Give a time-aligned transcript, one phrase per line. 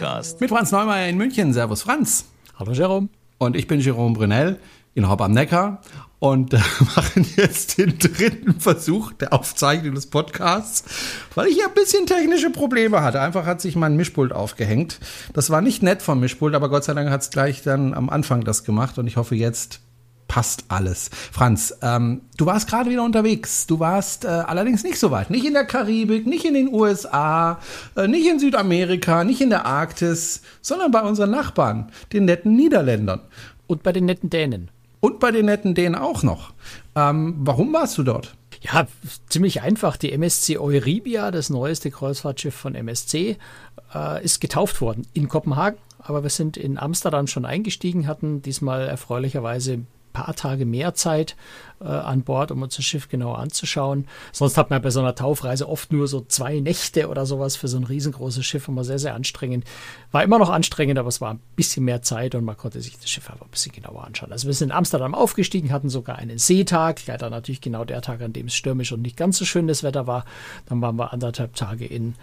[0.00, 0.40] Kreuzfahrt-Podcast.
[0.40, 1.52] Mit Franz Neumeier in München.
[1.52, 2.24] Servus Franz.
[2.58, 3.08] Hallo Jerome.
[3.38, 4.58] Und ich bin Jerome Brunel
[4.94, 5.82] in Hopp am Neckar
[6.18, 6.58] und äh,
[6.96, 10.84] machen jetzt den dritten Versuch der Aufzeichnung des Podcasts,
[11.34, 13.20] weil ich ja ein bisschen technische Probleme hatte.
[13.20, 15.00] Einfach hat sich mein Mischpult aufgehängt.
[15.34, 18.08] Das war nicht nett vom Mischpult, aber Gott sei Dank hat es gleich dann am
[18.10, 19.80] Anfang das gemacht und ich hoffe jetzt
[20.30, 21.10] passt alles.
[21.32, 23.66] Franz, ähm, du warst gerade wieder unterwegs.
[23.66, 25.28] Du warst äh, allerdings nicht so weit.
[25.28, 27.58] Nicht in der Karibik, nicht in den USA,
[27.96, 33.22] äh, nicht in Südamerika, nicht in der Arktis, sondern bei unseren Nachbarn, den netten Niederländern.
[33.66, 34.70] Und bei den netten Dänen.
[35.00, 36.52] Und bei den netten Dänen auch noch.
[36.94, 38.36] Ähm, warum warst du dort?
[38.60, 38.86] Ja,
[39.28, 39.96] ziemlich einfach.
[39.96, 43.36] Die MSC Euribia, das neueste Kreuzfahrtschiff von MSC,
[43.92, 45.80] äh, ist getauft worden in Kopenhagen.
[45.98, 49.80] Aber wir sind in Amsterdam schon eingestiegen, hatten diesmal erfreulicherweise
[50.24, 51.36] paar Tage mehr Zeit
[51.80, 54.06] äh, an Bord, um uns das Schiff genauer anzuschauen.
[54.32, 57.68] Sonst hat man bei so einer Taufreise oft nur so zwei Nächte oder sowas für
[57.68, 59.64] so ein riesengroßes Schiff, immer sehr, sehr anstrengend.
[60.12, 62.98] War immer noch anstrengend, aber es war ein bisschen mehr Zeit und man konnte sich
[62.98, 64.32] das Schiff einfach ein bisschen genauer anschauen.
[64.32, 68.20] Also wir sind in Amsterdam aufgestiegen, hatten sogar einen Seetag, leider natürlich genau der Tag,
[68.20, 70.24] an dem es stürmisch und nicht ganz so schönes Wetter war.
[70.66, 72.14] Dann waren wir anderthalb Tage in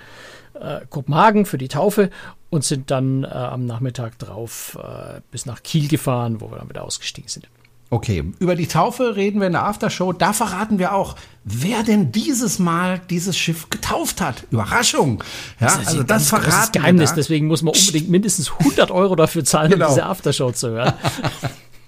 [0.53, 2.09] äh, Kopenhagen für die Taufe
[2.49, 6.69] und sind dann äh, am Nachmittag drauf äh, bis nach Kiel gefahren, wo wir dann
[6.69, 7.47] wieder ausgestiegen sind.
[7.89, 10.11] Okay, über die Taufe reden wir in der Aftershow.
[10.11, 14.43] Da verraten wir auch, wer denn dieses Mal dieses Schiff getauft hat.
[14.51, 15.23] Überraschung.
[15.61, 17.11] Ja, das also das verraten Geheimnis.
[17.11, 17.15] Da.
[17.15, 19.87] Deswegen muss man unbedingt mindestens 100 Euro dafür zahlen, genau.
[19.87, 20.93] um diese Aftershow zu hören.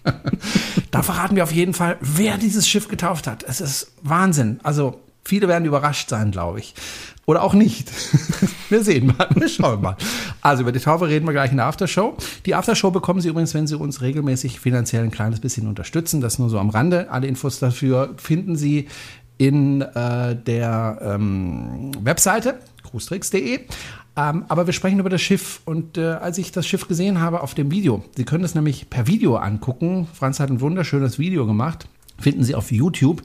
[0.92, 3.44] da verraten wir auf jeden Fall, wer dieses Schiff getauft hat.
[3.44, 4.62] Es ist Wahnsinn.
[4.64, 6.74] Also viele werden überrascht sein, glaube ich.
[7.26, 7.92] Oder auch nicht.
[8.70, 9.28] Wir sehen mal.
[9.36, 9.96] Wir schauen mal.
[10.42, 12.18] Also über die Taufe reden wir gleich in der Aftershow.
[12.46, 16.22] Die Aftershow bekommen Sie übrigens, wenn Sie uns regelmäßig finanziell ein kleines bisschen unterstützen.
[16.22, 17.12] Das nur so am Rande.
[17.12, 18.88] Alle Infos dafür finden Sie
[19.38, 23.60] in äh, der ähm, Webseite cruestricks.de.
[24.16, 27.42] Ähm, aber wir sprechen über das Schiff und äh, als ich das Schiff gesehen habe
[27.42, 30.08] auf dem Video, Sie können es nämlich per Video angucken.
[30.14, 31.88] Franz hat ein wunderschönes Video gemacht.
[32.20, 33.22] Finden Sie auf YouTube.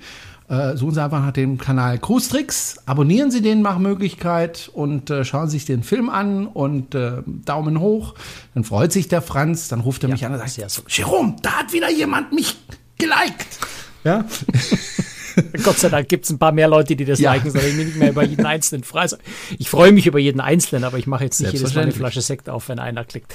[0.49, 5.09] Äh, suchen Sie einfach nach dem Kanal Cruise Tricks, abonnieren Sie den nach Möglichkeit und
[5.09, 8.15] äh, schauen Sie sich den Film an und äh, Daumen hoch.
[8.53, 10.83] Dann freut sich der Franz, dann ruft er ja, mich an und sagt, so.
[10.87, 12.57] Jerome, da hat wieder jemand mich
[12.99, 13.59] geliked.
[14.05, 14.25] Ja.
[15.63, 17.33] Gott sei Dank gibt es ein paar mehr Leute, die das ja.
[17.33, 19.01] liken, sondern ich bin nicht mehr über jeden Einzelnen frei.
[19.01, 19.17] Also,
[19.59, 22.21] ich freue mich über jeden Einzelnen, aber ich mache jetzt nicht jedes Mal eine Flasche
[22.21, 23.35] Sekt auf, wenn einer klickt.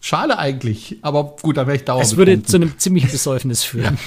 [0.00, 2.04] Schade eigentlich, aber gut, da wäre ich dauernd.
[2.04, 3.98] Es würde zu einem ziemlichen Besäufnis führen.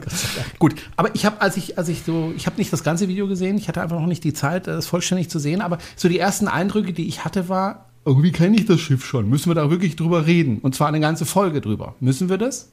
[0.58, 3.28] gut, aber ich habe, als ich, als ich so, ich habe nicht das ganze Video
[3.28, 6.18] gesehen, ich hatte einfach noch nicht die Zeit, das vollständig zu sehen, aber so die
[6.18, 9.28] ersten Eindrücke, die ich hatte, war, irgendwie kenne ich das Schiff schon.
[9.28, 10.58] Müssen wir da wirklich drüber reden?
[10.58, 11.94] Und zwar eine ganze Folge drüber.
[12.00, 12.70] Müssen wir das?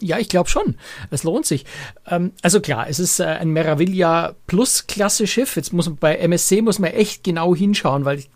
[0.00, 0.76] Ja, ich glaube schon.
[1.10, 1.64] Es lohnt sich.
[2.06, 5.56] Ähm, also klar, es ist äh, ein Meraviglia Plus Klasse Schiff.
[5.56, 8.30] Jetzt muss man bei MSC muss man echt genau hinschauen, weil ich,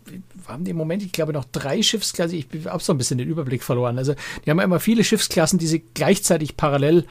[0.47, 2.37] haben die im Moment, ich glaube, noch drei Schiffsklassen.
[2.37, 3.99] Ich habe so ein bisschen den Überblick verloren.
[3.99, 7.05] Also die haben immer viele Schiffsklassen, die sie gleichzeitig parallel äh,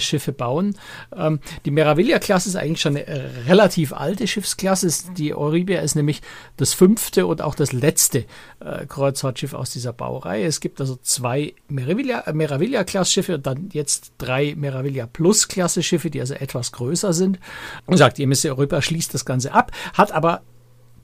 [0.00, 0.76] Schiffe bauen.
[1.16, 5.12] Ähm, die Meraviglia-Klasse ist eigentlich schon eine äh, relativ alte Schiffsklasse.
[5.16, 6.22] Die Euribia ist nämlich
[6.56, 8.24] das fünfte und auch das letzte
[8.60, 10.46] äh, Kreuzfahrtschiff aus dieser Baureihe.
[10.46, 16.72] Es gibt also zwei Meraviglia-Klasse-Schiffe äh, und dann jetzt drei Meraviglia Plus-Klasse-Schiffe, die also etwas
[16.72, 17.38] größer sind.
[17.86, 20.42] Und sagt, die MSC Euribia schließt das Ganze ab, hat aber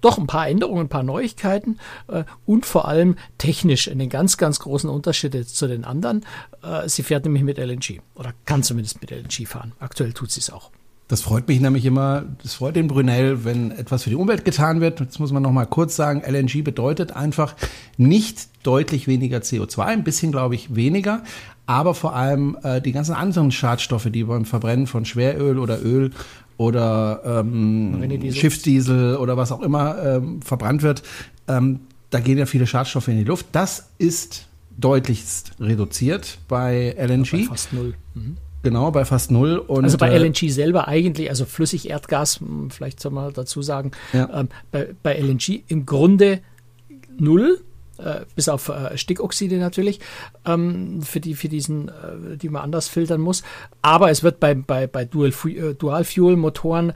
[0.00, 1.78] doch ein paar Änderungen, ein paar Neuigkeiten
[2.08, 6.24] äh, und vor allem technisch einen ganz, ganz großen Unterschied zu den anderen.
[6.62, 9.72] Äh, sie fährt nämlich mit LNG oder kann zumindest mit LNG fahren.
[9.78, 10.70] Aktuell tut sie es auch.
[11.10, 14.80] Das freut mich nämlich immer, das freut den Brunel, wenn etwas für die Umwelt getan
[14.80, 15.00] wird.
[15.00, 17.56] Jetzt muss man noch mal kurz sagen, LNG bedeutet einfach
[17.96, 21.24] nicht deutlich weniger CO2, ein bisschen glaube ich weniger,
[21.66, 26.12] aber vor allem äh, die ganzen anderen Schadstoffe, die beim Verbrennen von Schweröl oder Öl
[26.60, 31.02] oder ähm, Schiffsdiesel oder was auch immer ähm, verbrannt wird,
[31.48, 31.80] ähm,
[32.10, 33.46] da gehen ja viele Schadstoffe in die Luft.
[33.52, 34.46] Das ist
[34.76, 37.30] deutlichst reduziert bei LNG.
[37.30, 37.94] Bei fast null.
[38.12, 38.36] Mhm.
[38.62, 39.56] Genau, bei fast null.
[39.56, 43.92] Und, also bei äh, LNG selber eigentlich, also Flüssigerdgas, hm, vielleicht soll man dazu sagen,
[44.12, 44.28] ja.
[44.40, 46.40] ähm, bei, bei LNG im Grunde
[47.18, 47.62] null
[48.00, 50.00] äh, bis auf äh, Stickoxide natürlich,
[50.46, 53.42] ähm, für, die, für diesen, äh, die man anders filtern muss.
[53.82, 56.92] Aber es wird bei, bei, bei Dual-Fuel-Motoren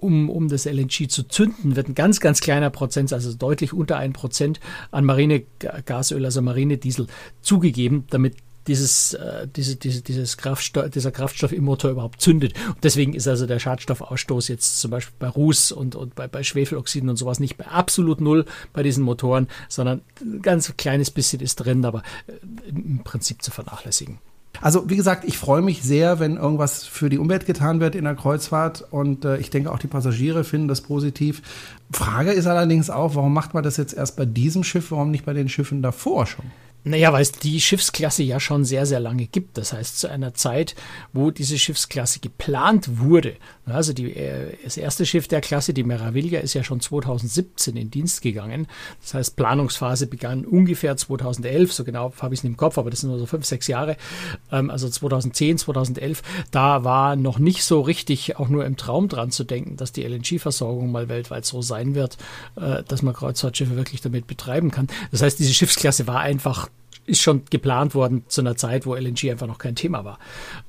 [0.00, 3.96] um, um das LNG zu zünden, wird ein ganz, ganz kleiner Prozent, also deutlich unter
[3.96, 4.60] ein Prozent
[4.92, 7.08] an Marinegasöl, also Marinediesel
[7.42, 8.36] zugegeben, damit
[8.68, 12.54] dieses, äh, diese, diese, dieses Kraftstoff, dieser Kraftstoff im Motor überhaupt zündet.
[12.68, 16.42] Und deswegen ist also der Schadstoffausstoß jetzt zum Beispiel bei Ruß und, und bei, bei
[16.42, 21.40] Schwefeloxiden und sowas nicht bei absolut null bei diesen Motoren, sondern ein ganz kleines bisschen
[21.40, 22.32] ist drin, aber äh,
[22.68, 24.18] im Prinzip zu vernachlässigen.
[24.60, 28.04] Also wie gesagt, ich freue mich sehr, wenn irgendwas für die Umwelt getan wird in
[28.04, 31.42] der Kreuzfahrt und äh, ich denke auch die Passagiere finden das positiv.
[31.92, 35.24] Frage ist allerdings auch, warum macht man das jetzt erst bei diesem Schiff, warum nicht
[35.24, 36.46] bei den Schiffen davor schon?
[36.84, 39.58] Naja, weil es die Schiffsklasse ja schon sehr, sehr lange gibt.
[39.58, 40.74] Das heißt, zu einer Zeit,
[41.12, 43.36] wo diese Schiffsklasse geplant wurde.
[43.66, 47.90] Also die, äh, das erste Schiff der Klasse, die Meraviglia, ist ja schon 2017 in
[47.90, 48.66] Dienst gegangen.
[49.02, 51.72] Das heißt, Planungsphase begann ungefähr 2011.
[51.72, 53.66] So genau habe ich es nicht im Kopf, aber das sind nur so fünf, sechs
[53.66, 53.96] Jahre.
[54.50, 56.22] Ähm, also 2010, 2011.
[56.52, 60.04] Da war noch nicht so richtig auch nur im Traum dran zu denken, dass die
[60.04, 62.16] LNG-Versorgung mal weltweit so sein wird,
[62.56, 64.86] äh, dass man Kreuzfahrtschiffe wirklich damit betreiben kann.
[65.10, 66.68] Das heißt, diese Schiffsklasse war einfach
[67.08, 70.18] ist schon geplant worden zu einer Zeit, wo LNG einfach noch kein Thema war.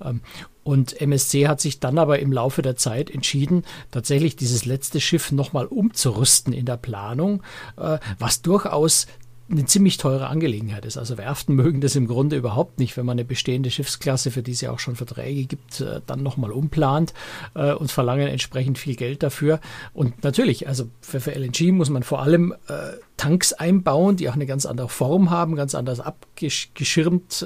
[0.04, 0.22] Ähm,
[0.64, 5.32] und MSC hat sich dann aber im Laufe der Zeit entschieden, tatsächlich dieses letzte Schiff
[5.32, 7.42] nochmal umzurüsten in der Planung,
[7.78, 9.08] äh, was durchaus
[9.52, 10.98] eine ziemlich teure Angelegenheit ist.
[10.98, 14.52] Also Werften mögen das im Grunde überhaupt nicht, wenn man eine bestehende Schiffsklasse, für die
[14.52, 17.14] es ja auch schon Verträge gibt, äh, dann nochmal umplant
[17.56, 19.60] äh, und verlangen entsprechend viel Geld dafür.
[19.94, 24.36] Und natürlich, also für, für LNG muss man vor allem äh, Tanks einbauen, die auch
[24.36, 27.46] eine ganz andere Form haben, ganz anders abgeschirmt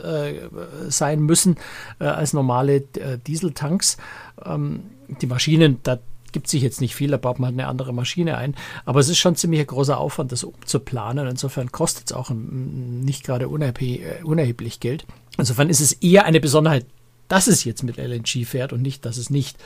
[0.88, 1.56] sein müssen
[1.98, 2.82] als normale
[3.26, 3.98] Dieseltanks.
[4.46, 4.84] Ähm,
[5.22, 6.00] die Maschinen, da
[6.34, 8.56] gibt sich jetzt nicht viel, da baut man halt eine andere Maschine ein.
[8.86, 11.28] Aber es ist schon ziemlich großer Aufwand, das umzuplanen.
[11.28, 15.06] Insofern kostet es auch nicht gerade äh, unerheblich Geld.
[15.38, 16.86] Insofern ist es eher eine Besonderheit,
[17.28, 19.58] dass es jetzt mit LNG fährt und nicht, dass es nicht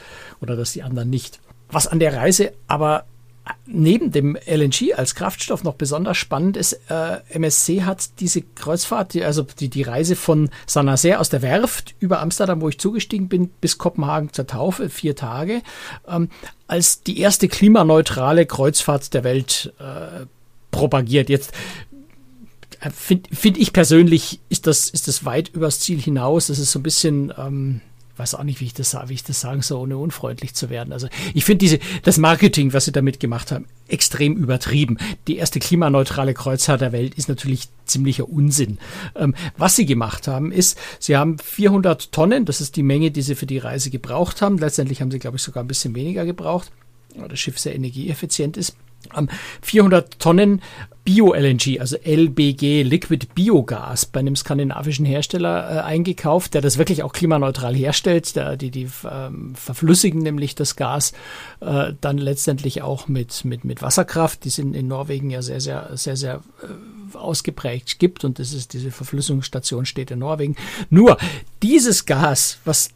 [0.42, 1.40] oder dass die anderen nicht.
[1.70, 3.06] Was an der Reise aber
[3.66, 9.24] neben dem LNG als Kraftstoff noch besonders spannend ist, äh, MSC hat diese Kreuzfahrt, die,
[9.24, 13.50] also die, die Reise von Saint-Nazaire aus der Werft über Amsterdam, wo ich zugestiegen bin,
[13.62, 15.62] bis Kopenhagen zur Taufe, vier Tage,
[16.08, 16.30] ähm,
[16.68, 20.26] als die erste klimaneutrale Kreuzfahrt der Welt äh,
[20.72, 21.30] propagiert.
[21.30, 21.52] Jetzt
[22.80, 26.48] äh, finde find ich persönlich, ist das, ist das weit übers Ziel hinaus.
[26.48, 27.34] Das ist so ein bisschen...
[27.38, 27.82] Ähm,
[28.18, 30.94] weiß auch nicht, wie ich das, wie ich das sagen soll, ohne unfreundlich zu werden.
[30.94, 34.98] Also ich finde diese, das Marketing, was sie damit gemacht haben, extrem übertrieben.
[35.28, 38.78] Die erste klimaneutrale Kreuzfahrt der Welt ist natürlich ziemlicher Unsinn.
[39.16, 43.22] Ähm, was sie gemacht haben, ist, sie haben 400 Tonnen, das ist die Menge, die
[43.22, 44.58] sie für die Reise gebraucht haben.
[44.58, 46.72] Letztendlich haben sie, glaube ich, sogar ein bisschen weniger gebraucht,
[47.16, 48.76] weil das Schiff sehr energieeffizient ist.
[49.62, 50.62] 400 Tonnen
[51.08, 57.14] Bio-LNG, also LBG, Liquid Biogas, bei einem skandinavischen Hersteller äh, eingekauft, der das wirklich auch
[57.14, 58.36] klimaneutral herstellt.
[58.36, 61.14] Der, die die ähm, verflüssigen nämlich das Gas
[61.62, 65.92] äh, dann letztendlich auch mit, mit, mit Wasserkraft, die es in, Norwegen ja sehr, sehr,
[65.94, 70.58] sehr, sehr äh, ausgeprägt gibt und das ist diese Verflüssungsstation steht in Norwegen.
[70.90, 71.18] Nur
[71.64, 72.90] dieses Gas, was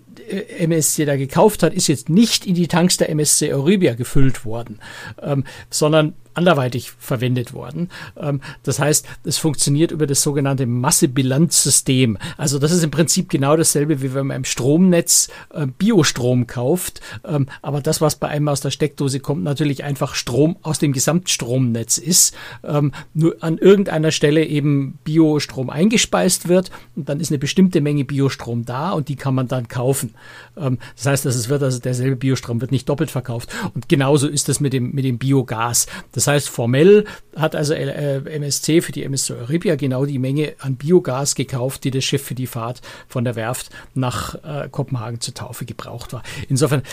[0.59, 4.79] MSC da gekauft hat, ist jetzt nicht in die Tanks der MSC Euribia gefüllt worden,
[5.21, 7.89] ähm, sondern anderweitig verwendet worden.
[8.18, 12.18] Ähm, das heißt, es funktioniert über das sogenannte Massebilanzsystem.
[12.38, 17.01] Also das ist im Prinzip genau dasselbe, wie wenn man im Stromnetz äh, Biostrom kauft.
[17.25, 20.94] Ähm, aber das, was bei einem aus der Steckdose kommt, natürlich einfach Strom aus dem
[20.94, 22.35] Gesamtstromnetz ist.
[22.63, 28.06] Ähm, nur an irgendeiner Stelle eben Biostrom eingespeist wird und dann ist eine bestimmte Menge
[28.06, 30.11] Biostrom da und die kann man dann kaufen.
[30.56, 33.50] Das heißt, dass es wird also derselbe Biostrom wird nicht doppelt verkauft.
[33.74, 35.88] Und genauso ist das mit dem, mit dem Biogas.
[36.12, 37.06] Das heißt, formell
[37.36, 41.91] hat also äh, MSC für die MSC Euribia genau die Menge an Biogas gekauft, die
[41.91, 46.24] das Schiff für die Fahrt von der Werft nach äh, Kopenhagen zur Taufe gebraucht war.
[46.50, 46.84] Insofern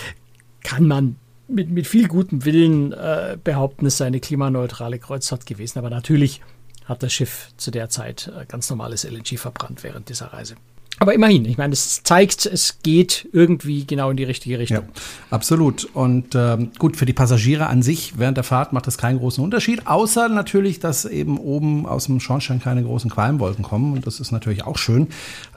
[0.62, 1.16] kann man
[1.48, 5.78] mit, mit viel gutem Willen äh, behaupten, es sei eine klimaneutrale Kreuzfahrt gewesen.
[5.78, 6.42] Aber natürlich
[6.84, 10.56] hat das Schiff zu der Zeit äh, ganz normales LNG verbrannt während dieser Reise.
[10.98, 14.78] Aber immerhin, ich meine, es zeigt, es geht irgendwie genau in die richtige Richtung.
[14.78, 14.84] Ja,
[15.30, 15.84] absolut.
[15.94, 19.42] Und ähm, gut, für die Passagiere an sich während der Fahrt macht das keinen großen
[19.42, 23.92] Unterschied, außer natürlich, dass eben oben aus dem Schornstein keine großen Qualmwolken kommen.
[23.92, 25.08] Und das ist natürlich auch schön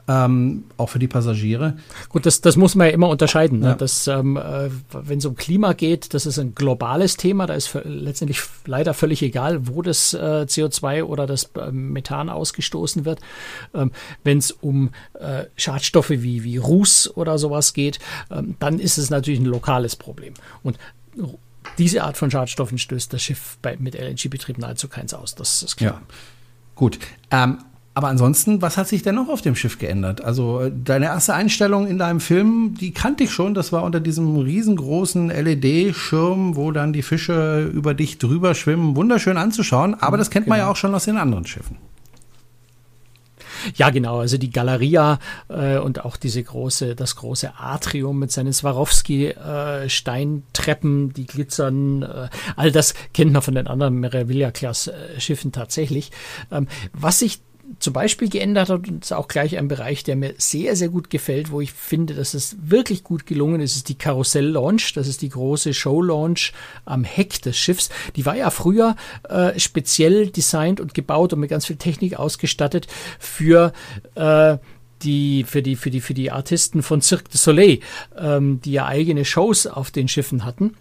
[0.08, 1.76] ähm, auch für die Passagiere.
[2.08, 3.60] Gut, das, das muss man ja immer unterscheiden.
[3.60, 3.68] Ne?
[3.68, 3.74] Ja.
[3.74, 7.46] Das, ähm, äh, wenn es um Klima geht, das ist ein globales Thema.
[7.46, 13.04] Da ist letztendlich leider völlig egal, wo das äh, CO2 oder das äh, Methan ausgestoßen
[13.04, 13.20] wird.
[13.74, 13.92] Ähm,
[14.24, 19.10] wenn es um äh, Schadstoffe wie, wie Ruß oder sowas geht, ähm, dann ist es
[19.10, 20.34] natürlich ein lokales Problem.
[20.62, 20.78] Und
[21.78, 25.34] diese Art von Schadstoffen stößt das Schiff bei, mit LNG-Betrieb nahezu keins aus.
[25.34, 25.94] Das ist klar.
[25.94, 26.02] Ja.
[26.74, 26.98] Gut.
[27.30, 27.58] Ähm,
[27.94, 30.24] aber ansonsten, was hat sich denn noch auf dem Schiff geändert?
[30.24, 33.52] Also äh, deine erste Einstellung in deinem Film, die kannte ich schon.
[33.52, 38.96] Das war unter diesem riesengroßen LED-Schirm, wo dann die Fische über dich drüber schwimmen.
[38.96, 39.94] Wunderschön anzuschauen.
[39.94, 40.54] Aber das kennt genau.
[40.54, 40.72] man ja genau.
[40.72, 41.76] auch schon aus den anderen Schiffen.
[43.76, 44.20] Ja, genau.
[44.20, 45.18] Also die Galeria
[45.48, 52.30] äh, und auch diese große, das große Atrium mit seinen Swarovski-Steintreppen, äh, die glitzern, äh,
[52.56, 56.10] all das kennt man von den anderen Meraviglia-Class-Schiffen tatsächlich.
[56.50, 57.40] Ähm, was sich
[57.78, 61.10] zum Beispiel geändert hat, und ist auch gleich ein Bereich, der mir sehr, sehr gut
[61.10, 64.92] gefällt, wo ich finde, dass es wirklich gut gelungen ist, ist die Karussell-Launch.
[64.94, 66.52] Das ist die große Show-Launch
[66.84, 67.88] am Heck des Schiffs.
[68.16, 68.96] Die war ja früher
[69.28, 72.86] äh, speziell designt und gebaut und mit ganz viel Technik ausgestattet
[73.18, 73.72] für
[74.14, 74.58] äh,
[75.02, 77.80] die für die für die für die Artisten von Cirque du Soleil,
[78.16, 80.74] ähm, die ja eigene Shows auf den Schiffen hatten.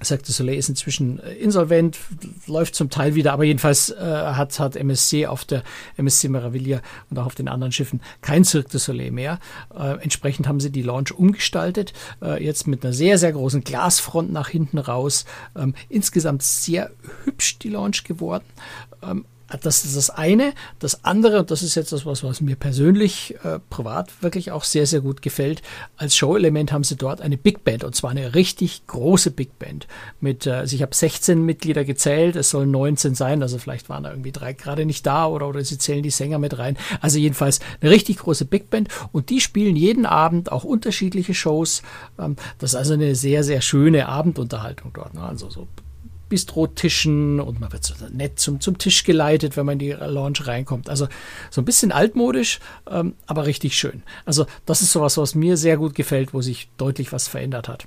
[0.00, 1.98] Du Soleil ist inzwischen äh, insolvent,
[2.46, 5.62] läuft zum Teil wieder, aber jedenfalls äh, hat, hat MSC auf der
[5.96, 9.40] MSC Meraviglia und auch auf den anderen Schiffen kein Cirque du Soleil mehr.
[9.76, 14.32] Äh, entsprechend haben sie die Launch umgestaltet, äh, jetzt mit einer sehr, sehr großen Glasfront
[14.32, 15.24] nach hinten raus.
[15.56, 16.90] Ähm, insgesamt sehr
[17.24, 18.44] hübsch die Launch geworden.
[19.02, 19.24] Ähm,
[19.56, 20.52] das ist das eine.
[20.78, 24.64] Das andere, und das ist jetzt das, was, was mir persönlich äh, privat wirklich auch
[24.64, 25.62] sehr, sehr gut gefällt.
[25.96, 29.86] Als Show-Element haben sie dort eine Big Band und zwar eine richtig große Big Band.
[30.20, 34.02] Mit, äh, also ich habe 16 Mitglieder gezählt, es sollen 19 sein, also vielleicht waren
[34.02, 36.76] da irgendwie drei gerade nicht da oder, oder sie zählen die Sänger mit rein.
[37.00, 41.82] Also jedenfalls eine richtig große Big Band und die spielen jeden Abend auch unterschiedliche Shows.
[42.18, 45.14] Ähm, das ist also eine sehr, sehr schöne Abendunterhaltung dort.
[45.14, 45.22] Ne?
[45.22, 45.66] Also so
[46.28, 50.46] Bistrotischen und man wird so nett zum, zum Tisch geleitet, wenn man in die Lounge
[50.46, 50.88] reinkommt.
[50.88, 51.08] Also
[51.50, 54.02] so ein bisschen altmodisch, ähm, aber richtig schön.
[54.24, 57.86] Also das ist sowas, was mir sehr gut gefällt, wo sich deutlich was verändert hat.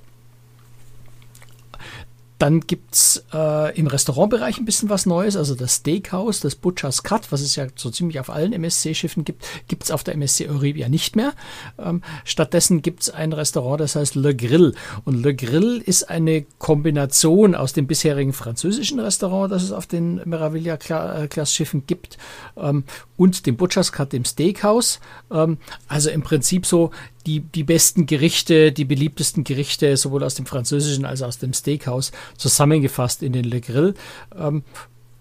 [2.42, 7.04] Dann gibt es äh, im Restaurantbereich ein bisschen was Neues, also das Steakhouse, das Butcher's
[7.04, 10.48] Cut, was es ja so ziemlich auf allen MSC-Schiffen gibt, gibt es auf der MSC
[10.48, 11.34] Euribia nicht mehr.
[11.78, 14.74] Ähm, stattdessen gibt es ein Restaurant, das heißt Le Grill.
[15.04, 20.20] Und Le Grill ist eine Kombination aus dem bisherigen französischen Restaurant, das es auf den
[20.24, 22.18] Meraviglia-Class-Schiffen gibt,
[22.56, 22.82] ähm,
[23.16, 24.98] und dem Butcher's Cut, dem Steakhouse.
[25.30, 26.90] Ähm, also im Prinzip so
[27.26, 31.52] die, die besten Gerichte, die beliebtesten Gerichte, sowohl aus dem französischen als auch aus dem
[31.52, 33.94] Steakhouse, zusammengefasst in den Le Grill.
[34.36, 34.64] Ähm,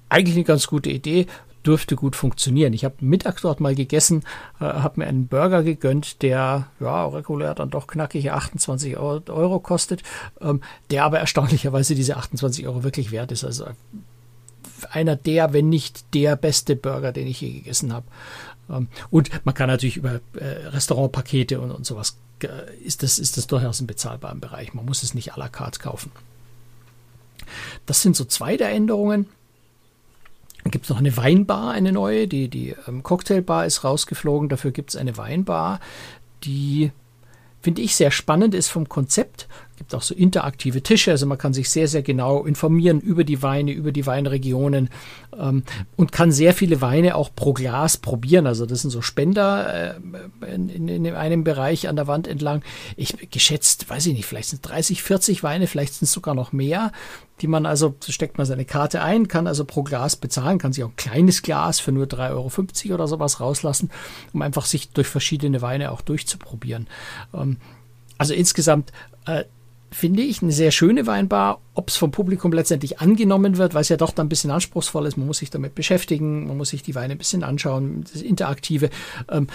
[0.09, 1.27] eigentlich eine ganz gute Idee,
[1.65, 2.73] dürfte gut funktionieren.
[2.73, 4.23] Ich habe Mittag dort mal gegessen,
[4.59, 10.03] äh, habe mir einen Burger gegönnt, der ja regulär dann doch knackige 28 Euro kostet,
[10.41, 13.43] ähm, der aber erstaunlicherweise diese 28 Euro wirklich wert ist.
[13.43, 13.65] Also
[14.85, 18.05] einer der, wenn nicht der beste Burger, den ich je gegessen habe.
[18.69, 22.47] Ähm, und man kann natürlich über äh, Restaurantpakete und, und sowas, äh,
[22.83, 24.73] ist das, ist das durchaus im bezahlbaren Bereich.
[24.73, 26.11] Man muss es nicht à la carte kaufen.
[27.85, 29.27] Das sind so zwei der Änderungen.
[30.63, 32.27] Dann gibt es noch eine Weinbar, eine neue.
[32.27, 34.49] Die, die ähm, Cocktailbar ist rausgeflogen.
[34.49, 35.79] Dafür gibt es eine Weinbar,
[36.43, 36.91] die,
[37.61, 39.47] finde ich, sehr spannend ist vom Konzept
[39.81, 43.41] gibt auch so interaktive Tische, also man kann sich sehr, sehr genau informieren über die
[43.41, 44.91] Weine, über die Weinregionen
[45.35, 45.63] ähm,
[45.95, 48.45] und kann sehr viele Weine auch pro Glas probieren.
[48.45, 49.95] Also das sind so Spender
[50.43, 52.61] äh, in, in, in, einem Bereich an der Wand entlang.
[52.95, 56.51] Ich geschätzt, weiß ich nicht, vielleicht sind 30, 40 Weine, vielleicht sind es sogar noch
[56.51, 56.91] mehr,
[57.41, 60.83] die man also, steckt man seine Karte ein, kann also pro Glas bezahlen, kann sich
[60.83, 63.89] auch ein kleines Glas für nur 3,50 Euro oder sowas rauslassen,
[64.31, 66.85] um einfach sich durch verschiedene Weine auch durchzuprobieren.
[67.33, 67.57] Ähm,
[68.19, 68.91] also insgesamt
[69.25, 69.45] äh,
[69.91, 71.59] finde ich, eine sehr schöne Weinbar.
[71.73, 75.05] Ob es vom Publikum letztendlich angenommen wird, weil es ja doch dann ein bisschen anspruchsvoll
[75.05, 75.17] ist.
[75.17, 78.89] Man muss sich damit beschäftigen, man muss sich die Weine ein bisschen anschauen, das Interaktive.
[79.29, 79.47] Ähm,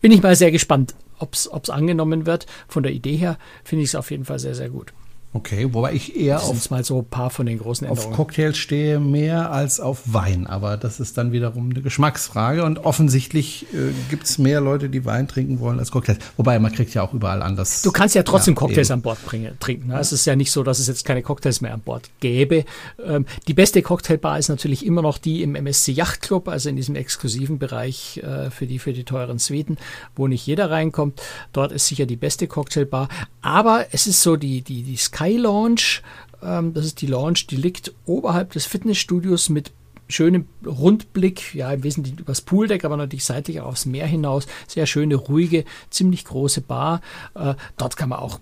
[0.00, 2.46] bin ich mal sehr gespannt, ob es angenommen wird.
[2.68, 4.92] Von der Idee her finde ich es auf jeden Fall sehr, sehr gut.
[5.36, 8.10] Okay, wobei ich eher auf mal so paar von den großen Änderungen.
[8.10, 12.78] Auf Cocktails stehe mehr als auf Wein, aber das ist dann wiederum eine Geschmacksfrage und
[12.86, 16.20] offensichtlich äh, gibt es mehr Leute, die Wein trinken wollen als Cocktails.
[16.38, 17.82] Wobei man kriegt ja auch überall anders.
[17.82, 18.94] Du kannst ja trotzdem ja, Cocktails eben.
[18.94, 19.88] an Bord bringen, trinken.
[19.88, 20.00] Ne?
[20.00, 22.64] Es ist ja nicht so, dass es jetzt keine Cocktails mehr an Bord gäbe.
[23.04, 26.76] Ähm, die beste Cocktailbar ist natürlich immer noch die im MSC Yacht Club, also in
[26.76, 29.76] diesem exklusiven Bereich äh, für die für die teuren Suiten,
[30.14, 31.20] wo nicht jeder reinkommt.
[31.52, 33.10] Dort ist sicher die beste Cocktailbar,
[33.42, 36.02] aber es ist so die die die Sky Sky Launch.
[36.42, 39.72] Ähm, das ist die Launch, die liegt oberhalb des Fitnessstudios mit
[40.08, 44.46] schönem Rundblick, ja im Wesentlichen übers Pooldeck, aber natürlich seitlich auch aufs Meer hinaus.
[44.68, 47.00] Sehr schöne, ruhige, ziemlich große Bar.
[47.34, 48.38] Äh, dort kann man auch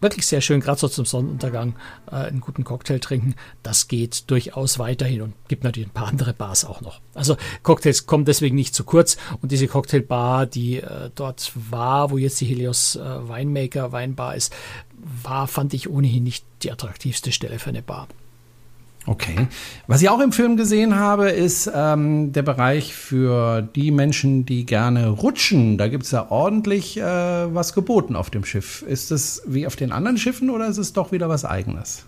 [0.00, 1.74] wirklich sehr schön, gerade so zum Sonnenuntergang,
[2.10, 3.34] äh, einen guten Cocktail trinken.
[3.62, 7.00] Das geht durchaus weiterhin und gibt natürlich ein paar andere Bars auch noch.
[7.14, 12.18] Also Cocktails kommen deswegen nicht zu kurz und diese Cocktailbar, die äh, dort war, wo
[12.18, 14.54] jetzt die Helios äh, Winemaker Weinbar ist,
[15.22, 18.08] war, fand ich ohnehin nicht die attraktivste Stelle für eine Bar.
[19.06, 19.48] Okay.
[19.86, 24.66] Was ich auch im Film gesehen habe, ist ähm, der Bereich für die Menschen, die
[24.66, 25.78] gerne rutschen.
[25.78, 28.82] Da gibt es ja ordentlich äh, was geboten auf dem Schiff.
[28.82, 32.04] Ist es wie auf den anderen Schiffen oder ist es doch wieder was Eigenes?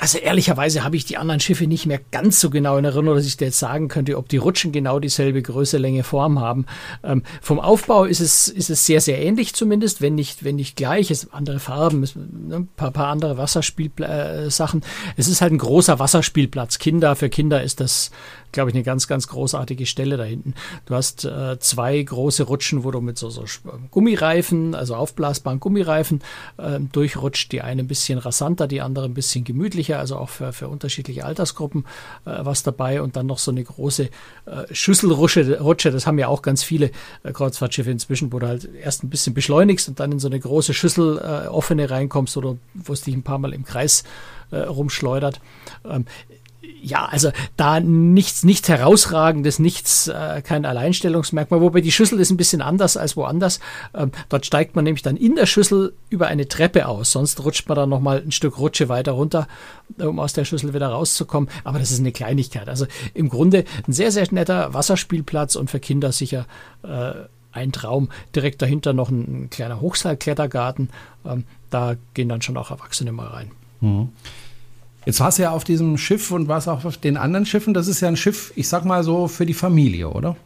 [0.00, 3.26] Also ehrlicherweise habe ich die anderen Schiffe nicht mehr ganz so genau in Erinnerung, dass
[3.26, 6.64] ich dir jetzt sagen könnte, ob die Rutschen genau dieselbe Größe, Länge, Form haben.
[7.02, 10.74] Ähm, vom Aufbau ist es, ist es sehr, sehr ähnlich zumindest, wenn nicht, wenn nicht
[10.74, 11.10] gleich.
[11.10, 14.80] Es andere Farben, es, ne, ein paar, paar andere Wasserspielsachen.
[14.80, 14.84] Äh,
[15.18, 16.78] es ist halt ein großer Wasserspielplatz.
[16.78, 18.10] Kinder, für Kinder ist das
[18.52, 20.54] glaube ich, eine ganz, ganz großartige Stelle da hinten.
[20.86, 23.44] Du hast äh, zwei große Rutschen, wo du mit so, so
[23.90, 26.20] Gummireifen, also aufblasbaren Gummireifen,
[26.58, 27.52] äh, durchrutscht.
[27.52, 31.24] Die eine ein bisschen rasanter, die andere ein bisschen gemütlicher, also auch für, für unterschiedliche
[31.24, 31.84] Altersgruppen
[32.24, 33.02] äh, was dabei.
[33.02, 34.10] Und dann noch so eine große äh,
[34.70, 36.90] Schüsselrutsche, Rutsche, das haben ja auch ganz viele
[37.22, 40.40] äh, Kreuzfahrtschiffe inzwischen, wo du halt erst ein bisschen beschleunigst und dann in so eine
[40.40, 44.04] große Schüssel äh, offene reinkommst oder wo es dich ein paar Mal im Kreis
[44.56, 45.40] rumschleudert.
[45.88, 46.06] Ähm,
[46.82, 52.36] ja, also da nichts, nichts herausragendes, nichts, äh, kein Alleinstellungsmerkmal, wobei die Schüssel ist ein
[52.36, 53.60] bisschen anders als woanders.
[53.94, 57.68] Ähm, dort steigt man nämlich dann in der Schüssel über eine Treppe aus, sonst rutscht
[57.68, 59.48] man dann nochmal ein Stück Rutsche weiter runter,
[59.98, 61.48] um aus der Schüssel wieder rauszukommen.
[61.64, 62.68] Aber das ist eine Kleinigkeit.
[62.68, 66.46] Also im Grunde ein sehr, sehr netter Wasserspielplatz und für Kinder sicher
[66.82, 67.12] äh,
[67.52, 68.10] ein Traum.
[68.34, 70.90] Direkt dahinter noch ein, ein kleiner Hochseilklettergarten.
[71.24, 73.50] Ähm, da gehen dann schon auch Erwachsene mal rein.
[73.80, 74.08] Mhm.
[75.06, 77.72] Jetzt warst du ja auf diesem Schiff und warst auch auf den anderen Schiffen.
[77.72, 80.36] Das ist ja ein Schiff, ich sag mal so, für die Familie, oder?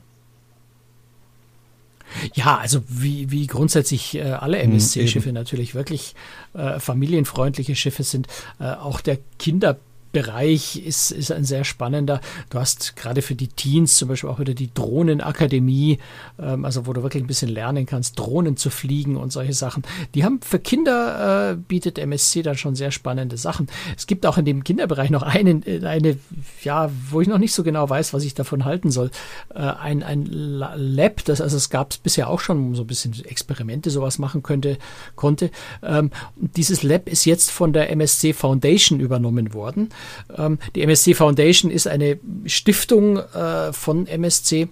[2.35, 6.15] Ja, also wie, wie grundsätzlich äh, alle MSC-Schiffe mhm, natürlich wirklich
[6.55, 8.29] äh, familienfreundliche Schiffe sind.
[8.61, 9.79] Äh, auch der Kinder
[10.15, 12.21] Bereich ist, ist ein sehr spannender.
[12.49, 15.99] Du hast gerade für die Teens zum Beispiel auch wieder die Drohnenakademie,
[16.39, 19.83] ähm, also wo du wirklich ein bisschen lernen kannst, Drohnen zu fliegen und solche Sachen.
[20.15, 23.67] Die haben für Kinder äh, bietet MSC dann schon sehr spannende Sachen.
[23.97, 26.17] Es gibt auch in dem Kinderbereich noch einen, äh, eine,
[26.63, 29.11] ja, wo ich noch nicht so genau weiß, was ich davon halten soll.
[29.53, 32.87] Äh, ein, ein Lab, das also es gab es bisher auch schon, um so ein
[32.87, 34.79] bisschen Experimente sowas machen könnte,
[35.17, 35.51] konnte.
[35.83, 39.89] Ähm, dieses Lab ist jetzt von der MSC Foundation übernommen worden.
[40.37, 44.69] Ähm, die MSC Foundation ist eine Stiftung äh, von MSC,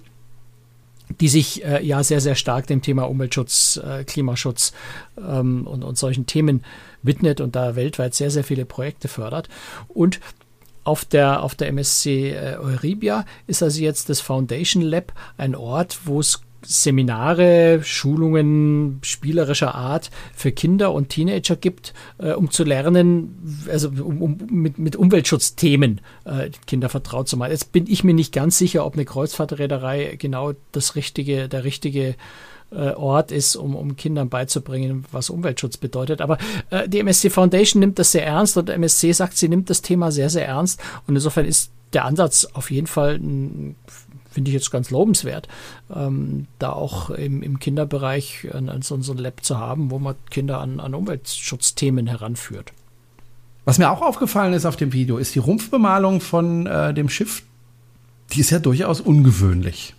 [1.21, 4.73] die sich äh, ja sehr, sehr stark dem Thema Umweltschutz, äh, Klimaschutz
[5.19, 6.65] ähm, und, und solchen Themen
[7.03, 9.49] widmet und da weltweit sehr, sehr viele Projekte fördert.
[9.89, 10.21] Und
[10.85, 16.01] auf der, auf der MSC äh, Euribia ist also jetzt das Foundation Lab ein Ort,
[16.05, 23.65] wo es Seminare, Schulungen spielerischer Art für Kinder und Teenager gibt, äh, um zu lernen,
[23.71, 27.53] also um, um mit, mit Umweltschutzthemen äh, Kinder vertraut zu machen.
[27.53, 32.17] Jetzt bin ich mir nicht ganz sicher, ob eine Kreuzfahrtreederei genau das richtige, der richtige
[32.71, 36.21] äh, Ort ist, um, um Kindern beizubringen, was Umweltschutz bedeutet.
[36.21, 36.39] Aber
[36.71, 40.11] äh, die MSC Foundation nimmt das sehr ernst und MSC sagt, sie nimmt das Thema
[40.11, 40.81] sehr, sehr ernst.
[41.07, 43.77] Und insofern ist der Ansatz auf jeden Fall ein
[44.33, 45.49] finde ich jetzt ganz lobenswert,
[45.95, 50.17] ähm, da auch im, im Kinderbereich ein, ein, so ein Lab zu haben, wo man
[50.31, 52.73] Kinder an, an Umweltschutzthemen heranführt.
[53.65, 57.43] Was mir auch aufgefallen ist auf dem Video, ist die Rumpfbemalung von äh, dem Schiff.
[58.33, 59.95] Die ist ja durchaus ungewöhnlich.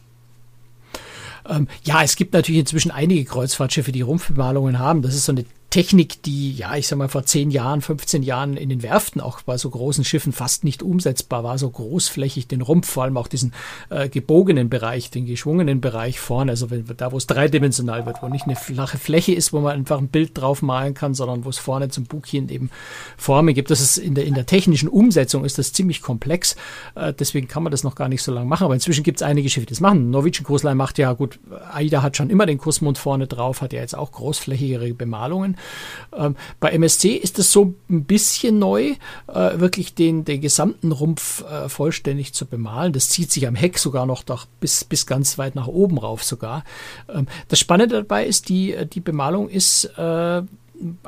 [1.47, 5.01] Ähm, ja, es gibt natürlich inzwischen einige Kreuzfahrtschiffe, die Rumpfbemalungen haben.
[5.01, 8.57] Das ist so eine Technik, die, ja, ich sag mal, vor 10 Jahren, 15 Jahren
[8.57, 12.61] in den Werften auch bei so großen Schiffen fast nicht umsetzbar war, so großflächig den
[12.61, 13.53] Rumpf, vor allem auch diesen
[13.89, 18.27] äh, gebogenen Bereich, den geschwungenen Bereich vorne, also wenn, da, wo es dreidimensional wird, wo
[18.27, 21.49] nicht eine flache Fläche ist, wo man einfach ein Bild drauf malen kann, sondern wo
[21.49, 22.69] es vorne zum Bug hin eben
[23.17, 23.71] Formen gibt.
[23.71, 26.55] Das ist in der, in der technischen Umsetzung ist das ziemlich komplex,
[26.93, 29.23] äh, deswegen kann man das noch gar nicht so lange machen, aber inzwischen gibt es
[29.23, 30.11] einige Schiffe, die das machen.
[30.11, 31.39] Norwegian Cruise Line macht ja, gut,
[31.71, 35.57] AIDA hat schon immer den Kussmund vorne drauf, hat ja jetzt auch großflächigere Bemalungen.
[36.15, 38.95] Ähm, bei MSC ist es so ein bisschen neu,
[39.27, 42.93] äh, wirklich den, den gesamten Rumpf äh, vollständig zu bemalen.
[42.93, 46.23] Das zieht sich am Heck sogar noch doch bis, bis ganz weit nach oben rauf
[46.23, 46.63] sogar.
[47.13, 50.41] Ähm, das Spannende dabei ist, die, die Bemalung ist äh,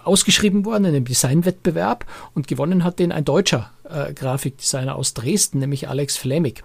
[0.03, 5.59] ausgeschrieben worden in einem Designwettbewerb und gewonnen hat den ein deutscher äh, Grafikdesigner aus Dresden,
[5.59, 6.63] nämlich Alex Flemig.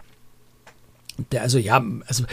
[1.33, 2.25] Der also ja, also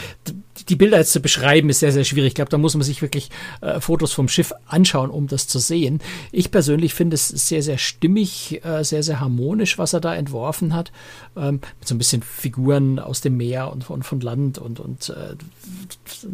[0.70, 2.30] die Bilder jetzt zu beschreiben, ist sehr, sehr schwierig.
[2.30, 3.30] Ich glaube, da muss man sich wirklich
[3.62, 6.02] äh, Fotos vom Schiff anschauen, um das zu sehen.
[6.32, 10.74] Ich persönlich finde es sehr, sehr stimmig, äh, sehr, sehr harmonisch, was er da entworfen
[10.74, 10.92] hat.
[11.36, 15.10] Ähm, mit so ein bisschen Figuren aus dem Meer und von, von Land und, und
[15.10, 15.36] äh,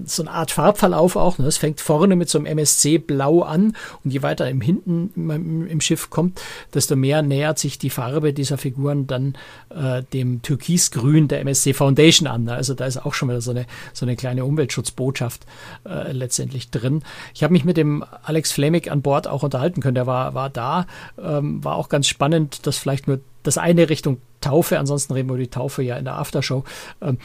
[0.05, 1.37] so eine Art Farbverlauf auch.
[1.37, 1.45] Ne?
[1.45, 5.67] Es fängt vorne mit so einem MSC Blau an und je weiter im Hinten im,
[5.67, 6.41] im Schiff kommt,
[6.73, 9.35] desto mehr nähert sich die Farbe dieser Figuren dann
[9.69, 12.32] äh, dem Türkisgrün der MSC Foundation an.
[12.37, 12.53] Ne?
[12.53, 15.45] Also da ist auch schon wieder so eine, so eine kleine Umweltschutzbotschaft
[15.87, 17.03] äh, letztendlich drin.
[17.33, 19.95] Ich habe mich mit dem Alex Flemig an Bord auch unterhalten können.
[19.95, 20.87] Der war, war da,
[21.21, 25.35] ähm, war auch ganz spannend, dass vielleicht nur das eine Richtung Taufe, ansonsten reden wir
[25.35, 26.63] über die Taufe ja in der Aftershow.
[27.01, 27.17] Ähm,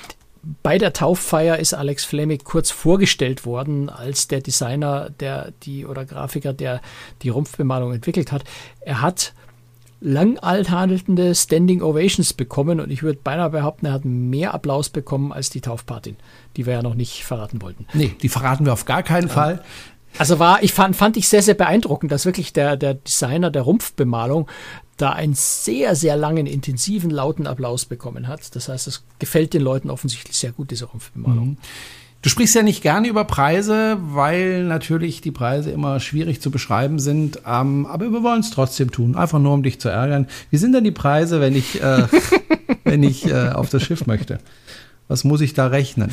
[0.62, 6.04] bei der Tauffeier ist Alex Flemig kurz vorgestellt worden als der Designer, der die oder
[6.04, 6.80] Grafiker, der
[7.22, 8.44] die Rumpfbemalung entwickelt hat.
[8.80, 9.34] Er hat
[10.00, 15.32] lang althandelnde Standing Ovations bekommen und ich würde beinahe behaupten, er hat mehr Applaus bekommen
[15.32, 16.16] als die Taufpatin,
[16.56, 17.86] die wir ja noch nicht verraten wollten.
[17.94, 19.34] Nee, die verraten wir auf gar keinen ja.
[19.34, 19.64] Fall.
[20.16, 23.62] Also war, ich fand, fand ich sehr, sehr beeindruckend, dass wirklich der, der Designer der
[23.62, 24.48] Rumpfbemalung
[24.96, 28.54] da einen sehr, sehr langen, intensiven, lauten Applaus bekommen hat.
[28.56, 31.50] Das heißt, es gefällt den Leuten offensichtlich sehr gut, diese Rumpfbemalung.
[31.50, 31.58] Mhm.
[32.20, 36.98] Du sprichst ja nicht gerne über Preise, weil natürlich die Preise immer schwierig zu beschreiben
[36.98, 37.40] sind.
[37.46, 40.26] Ähm, aber wir wollen es trotzdem tun, einfach nur um dich zu ärgern.
[40.50, 42.08] Wie sind denn die Preise, wenn ich, äh,
[42.84, 44.38] wenn ich äh, auf das Schiff möchte?
[45.06, 46.10] Was muss ich da rechnen?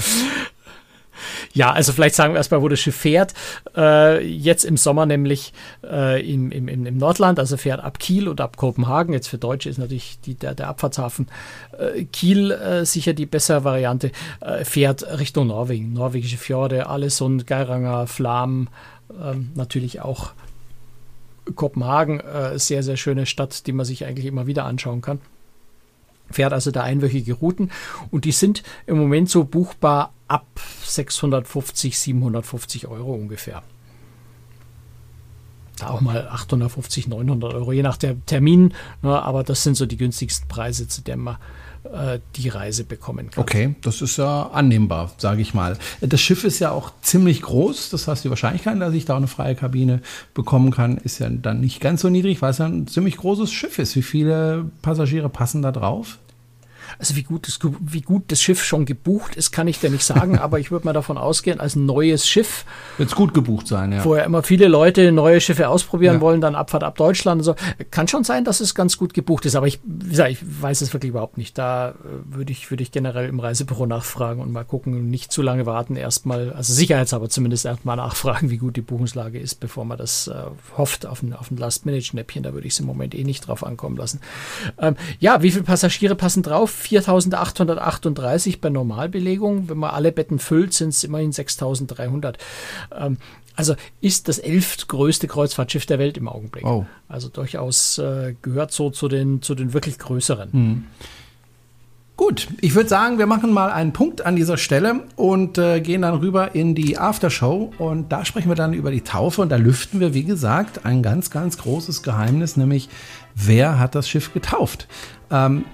[1.55, 3.33] Ja, also vielleicht sagen wir erstmal, wo das Schiff fährt.
[3.77, 8.41] Äh, jetzt im Sommer nämlich äh, im, im, im Nordland, also fährt ab Kiel und
[8.41, 9.13] ab Kopenhagen.
[9.13, 11.27] Jetzt für Deutsche ist natürlich die, der, der Abfahrtshafen
[11.79, 14.11] äh, Kiel äh, sicher die bessere Variante.
[14.41, 18.67] Äh, fährt Richtung Norwegen, norwegische Fjorde, Alesund, Geiranger, Flam,
[19.17, 20.31] ähm, natürlich auch
[21.55, 25.21] Kopenhagen, äh, sehr, sehr schöne Stadt, die man sich eigentlich immer wieder anschauen kann
[26.31, 27.71] fährt also da einwöchige Routen
[28.11, 30.47] und die sind im Moment so buchbar ab
[30.83, 33.63] 650, 750 Euro ungefähr.
[35.77, 38.73] Da auch mal 850, 900 Euro, je nach der Termin.
[39.01, 41.37] Ne, aber das sind so die günstigsten Preise, zu denen man
[42.35, 43.41] die Reise bekommen kann.
[43.41, 45.77] Okay, das ist ja annehmbar, sage ich mal.
[46.01, 47.89] Das Schiff ist ja auch ziemlich groß.
[47.89, 50.01] Das heißt, die Wahrscheinlichkeit, dass ich da eine freie Kabine
[50.33, 53.51] bekommen kann, ist ja dann nicht ganz so niedrig, weil es ja ein ziemlich großes
[53.51, 53.95] Schiff ist.
[53.95, 56.17] Wie viele Passagiere passen da drauf?
[56.99, 60.03] Also wie gut, das, wie gut das Schiff schon gebucht ist, kann ich dir nicht
[60.03, 62.65] sagen, aber ich würde mal davon ausgehen, als neues Schiff.
[62.97, 64.01] Wird es gut gebucht sein, ja.
[64.01, 66.21] Vorher immer viele Leute neue Schiffe ausprobieren ja.
[66.21, 67.55] wollen, dann Abfahrt ab Deutschland und so.
[67.91, 70.81] Kann schon sein, dass es ganz gut gebucht ist, aber ich, wie gesagt, ich weiß
[70.81, 71.57] es wirklich überhaupt nicht.
[71.57, 71.93] Da äh,
[72.25, 75.95] würde ich, würde ich generell im Reisebüro nachfragen und mal gucken, nicht zu lange warten,
[75.95, 80.33] erstmal, also sicherheitshalber zumindest erstmal nachfragen, wie gut die Buchungslage ist, bevor man das äh,
[80.77, 82.43] hofft auf ein, auf ein Last-Minute-Schnäppchen.
[82.43, 84.19] Da würde ich es im Moment eh nicht drauf ankommen lassen.
[84.77, 86.74] Ähm, ja, wie viele Passagiere passen drauf?
[86.75, 89.69] 4838 bei Normalbelegung.
[89.69, 92.37] Wenn man alle Betten füllt, sind es immerhin 6300.
[92.95, 93.17] Ähm,
[93.55, 96.65] also ist das elftgrößte Kreuzfahrtschiff der Welt im Augenblick.
[96.65, 96.85] Oh.
[97.07, 100.51] Also durchaus äh, gehört so zu den, zu den wirklich größeren.
[100.51, 100.83] Hm.
[102.17, 106.03] Gut, ich würde sagen, wir machen mal einen Punkt an dieser Stelle und äh, gehen
[106.03, 109.57] dann rüber in die Aftershow und da sprechen wir dann über die Taufe und da
[109.57, 112.87] lüften wir, wie gesagt, ein ganz, ganz großes Geheimnis, nämlich
[113.35, 114.87] wer hat das Schiff getauft?
[115.29, 115.65] Ähm,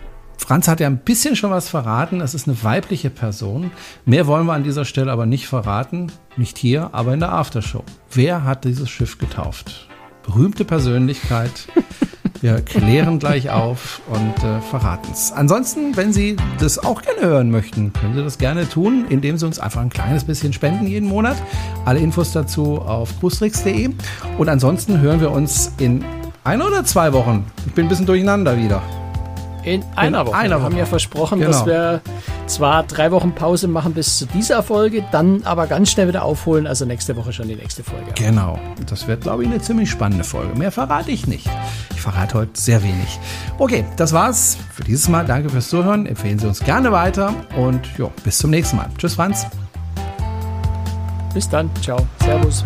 [0.41, 2.19] Franz hat ja ein bisschen schon was verraten.
[2.19, 3.71] Es ist eine weibliche Person.
[4.05, 6.11] Mehr wollen wir an dieser Stelle aber nicht verraten.
[6.35, 7.83] Nicht hier, aber in der Aftershow.
[8.11, 9.87] Wer hat dieses Schiff getauft?
[10.23, 11.67] Berühmte Persönlichkeit.
[12.41, 15.31] Wir klären gleich auf und äh, verraten es.
[15.31, 19.45] Ansonsten, wenn Sie das auch gerne hören möchten, können Sie das gerne tun, indem Sie
[19.45, 21.37] uns einfach ein kleines bisschen spenden jeden Monat.
[21.85, 23.91] Alle Infos dazu auf cruestricks.de.
[24.39, 26.03] Und ansonsten hören wir uns in
[26.43, 27.45] ein oder zwei Wochen.
[27.67, 28.81] Ich bin ein bisschen durcheinander wieder.
[29.63, 30.35] In einer Woche.
[30.35, 30.61] Einer Woche.
[30.61, 31.51] Wir haben ja versprochen, genau.
[31.51, 32.01] dass wir
[32.47, 36.67] zwar drei Wochen Pause machen bis zu dieser Folge, dann aber ganz schnell wieder aufholen.
[36.67, 38.11] Also nächste Woche schon die nächste Folge.
[38.15, 38.59] Genau.
[38.89, 40.57] Das wird, glaube ich, eine ziemlich spannende Folge.
[40.57, 41.49] Mehr verrate ich nicht.
[41.93, 43.19] Ich verrate heute sehr wenig.
[43.59, 45.25] Okay, das war's für dieses Mal.
[45.25, 46.05] Danke fürs Zuhören.
[46.05, 48.89] Empfehlen Sie uns gerne weiter und jo, bis zum nächsten Mal.
[48.97, 49.45] Tschüss, Franz.
[51.33, 51.69] Bis dann.
[51.81, 52.07] Ciao.
[52.23, 52.63] Servus.